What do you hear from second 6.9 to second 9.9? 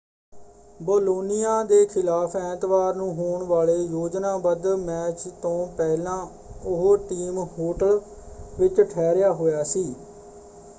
Team hotel ਵਿੱਚ ਠਹਿਰਿਆ ਹੋਇਆ ਸੀ।